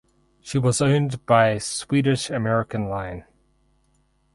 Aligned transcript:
She 0.41 0.57
was 0.57 0.81
owned 0.81 1.23
by 1.27 1.59
Swedish 1.59 2.31
American 2.31 2.89
Line. 2.89 3.23